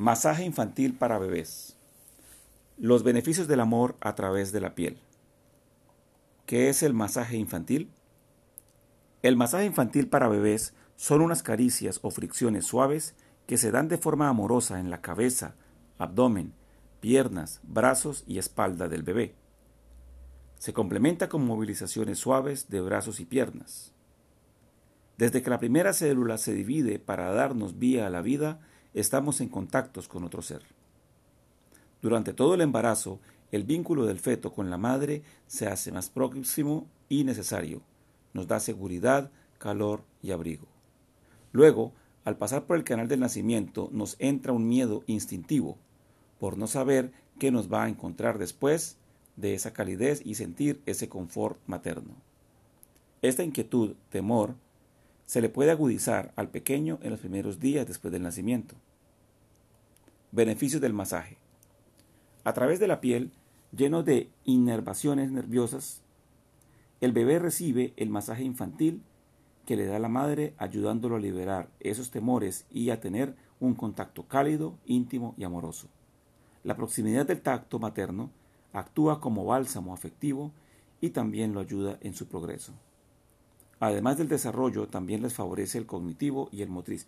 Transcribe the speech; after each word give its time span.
Masaje 0.00 0.44
infantil 0.46 0.94
para 0.94 1.18
bebés. 1.18 1.76
Los 2.78 3.02
beneficios 3.02 3.48
del 3.48 3.60
amor 3.60 3.98
a 4.00 4.14
través 4.14 4.50
de 4.50 4.62
la 4.62 4.74
piel. 4.74 4.98
¿Qué 6.46 6.70
es 6.70 6.82
el 6.82 6.94
masaje 6.94 7.36
infantil? 7.36 7.90
El 9.20 9.36
masaje 9.36 9.66
infantil 9.66 10.08
para 10.08 10.28
bebés 10.28 10.72
son 10.96 11.20
unas 11.20 11.42
caricias 11.42 12.00
o 12.00 12.10
fricciones 12.10 12.64
suaves 12.64 13.14
que 13.46 13.58
se 13.58 13.70
dan 13.70 13.88
de 13.88 13.98
forma 13.98 14.30
amorosa 14.30 14.80
en 14.80 14.88
la 14.88 15.02
cabeza, 15.02 15.54
abdomen, 15.98 16.54
piernas, 17.00 17.60
brazos 17.62 18.24
y 18.26 18.38
espalda 18.38 18.88
del 18.88 19.02
bebé. 19.02 19.34
Se 20.58 20.72
complementa 20.72 21.28
con 21.28 21.44
movilizaciones 21.44 22.18
suaves 22.18 22.70
de 22.70 22.80
brazos 22.80 23.20
y 23.20 23.26
piernas. 23.26 23.92
Desde 25.18 25.42
que 25.42 25.50
la 25.50 25.58
primera 25.58 25.92
célula 25.92 26.38
se 26.38 26.54
divide 26.54 26.98
para 26.98 27.34
darnos 27.34 27.78
vía 27.78 28.06
a 28.06 28.10
la 28.10 28.22
vida, 28.22 28.60
estamos 28.94 29.40
en 29.40 29.48
contactos 29.48 30.08
con 30.08 30.24
otro 30.24 30.42
ser. 30.42 30.62
Durante 32.02 32.32
todo 32.32 32.54
el 32.54 32.60
embarazo, 32.60 33.20
el 33.52 33.64
vínculo 33.64 34.06
del 34.06 34.18
feto 34.18 34.52
con 34.52 34.70
la 34.70 34.78
madre 34.78 35.22
se 35.46 35.66
hace 35.66 35.92
más 35.92 36.08
próximo 36.08 36.86
y 37.08 37.24
necesario. 37.24 37.82
Nos 38.32 38.46
da 38.46 38.60
seguridad, 38.60 39.30
calor 39.58 40.04
y 40.22 40.30
abrigo. 40.30 40.66
Luego, 41.52 41.92
al 42.24 42.36
pasar 42.36 42.66
por 42.66 42.76
el 42.76 42.84
canal 42.84 43.08
del 43.08 43.20
nacimiento, 43.20 43.88
nos 43.92 44.16
entra 44.18 44.52
un 44.52 44.68
miedo 44.68 45.02
instintivo 45.06 45.78
por 46.38 46.56
no 46.56 46.66
saber 46.66 47.12
qué 47.38 47.50
nos 47.50 47.72
va 47.72 47.84
a 47.84 47.88
encontrar 47.88 48.38
después 48.38 48.96
de 49.36 49.54
esa 49.54 49.72
calidez 49.72 50.22
y 50.24 50.34
sentir 50.34 50.80
ese 50.86 51.08
confort 51.08 51.58
materno. 51.66 52.14
Esta 53.22 53.42
inquietud, 53.42 53.94
temor, 54.10 54.54
se 55.30 55.40
le 55.40 55.48
puede 55.48 55.70
agudizar 55.70 56.32
al 56.34 56.48
pequeño 56.48 56.98
en 57.02 57.10
los 57.10 57.20
primeros 57.20 57.60
días 57.60 57.86
después 57.86 58.10
del 58.10 58.24
nacimiento. 58.24 58.74
Beneficios 60.32 60.82
del 60.82 60.92
masaje. 60.92 61.38
A 62.42 62.52
través 62.52 62.80
de 62.80 62.88
la 62.88 63.00
piel, 63.00 63.30
lleno 63.70 64.02
de 64.02 64.28
inervaciones 64.44 65.30
nerviosas, 65.30 66.02
el 67.00 67.12
bebé 67.12 67.38
recibe 67.38 67.94
el 67.96 68.10
masaje 68.10 68.42
infantil 68.42 69.04
que 69.66 69.76
le 69.76 69.86
da 69.86 70.00
la 70.00 70.08
madre 70.08 70.52
ayudándolo 70.58 71.14
a 71.14 71.20
liberar 71.20 71.68
esos 71.78 72.10
temores 72.10 72.66
y 72.68 72.90
a 72.90 72.98
tener 72.98 73.36
un 73.60 73.76
contacto 73.76 74.26
cálido, 74.26 74.78
íntimo 74.84 75.36
y 75.38 75.44
amoroso. 75.44 75.86
La 76.64 76.74
proximidad 76.74 77.24
del 77.24 77.40
tacto 77.40 77.78
materno 77.78 78.32
actúa 78.72 79.20
como 79.20 79.44
bálsamo 79.44 79.94
afectivo 79.94 80.50
y 81.00 81.10
también 81.10 81.54
lo 81.54 81.60
ayuda 81.60 81.98
en 82.00 82.14
su 82.14 82.26
progreso. 82.26 82.72
Además 83.80 84.18
del 84.18 84.28
desarrollo, 84.28 84.86
también 84.88 85.22
les 85.22 85.32
favorece 85.32 85.78
el 85.78 85.86
cognitivo 85.86 86.50
y 86.52 86.62
el 86.62 86.68
motriz. 86.68 87.06